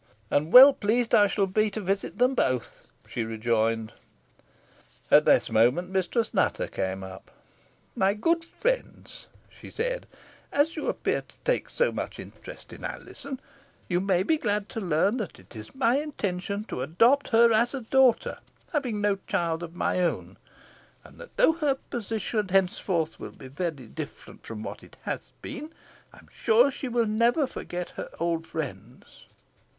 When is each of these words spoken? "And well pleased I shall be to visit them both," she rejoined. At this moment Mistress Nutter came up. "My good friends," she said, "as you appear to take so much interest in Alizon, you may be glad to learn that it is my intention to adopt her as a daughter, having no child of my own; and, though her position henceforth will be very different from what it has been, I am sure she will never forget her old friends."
"And 0.31 0.51
well 0.51 0.73
pleased 0.73 1.13
I 1.13 1.27
shall 1.27 1.45
be 1.45 1.69
to 1.69 1.79
visit 1.79 2.17
them 2.17 2.33
both," 2.33 2.91
she 3.07 3.23
rejoined. 3.23 3.93
At 5.11 5.25
this 5.25 5.51
moment 5.51 5.91
Mistress 5.91 6.33
Nutter 6.33 6.65
came 6.65 7.03
up. 7.03 7.29
"My 7.95 8.15
good 8.15 8.43
friends," 8.43 9.27
she 9.47 9.69
said, 9.69 10.07
"as 10.51 10.75
you 10.75 10.87
appear 10.89 11.21
to 11.21 11.35
take 11.45 11.69
so 11.69 11.91
much 11.91 12.17
interest 12.17 12.73
in 12.73 12.83
Alizon, 12.83 13.39
you 13.87 14.01
may 14.01 14.23
be 14.23 14.39
glad 14.39 14.69
to 14.69 14.79
learn 14.79 15.17
that 15.17 15.37
it 15.37 15.55
is 15.55 15.75
my 15.75 15.97
intention 15.97 16.63
to 16.63 16.81
adopt 16.81 17.27
her 17.27 17.53
as 17.53 17.75
a 17.75 17.81
daughter, 17.81 18.39
having 18.73 19.01
no 19.01 19.17
child 19.27 19.61
of 19.61 19.75
my 19.75 19.99
own; 19.99 20.35
and, 21.03 21.21
though 21.35 21.53
her 21.53 21.75
position 21.75 22.47
henceforth 22.49 23.19
will 23.19 23.29
be 23.33 23.47
very 23.49 23.85
different 23.87 24.47
from 24.47 24.63
what 24.63 24.81
it 24.81 24.97
has 25.03 25.31
been, 25.43 25.71
I 26.11 26.17
am 26.17 26.27
sure 26.31 26.71
she 26.71 26.87
will 26.87 27.05
never 27.05 27.45
forget 27.45 27.91
her 27.91 28.09
old 28.19 28.47
friends." 28.47 29.27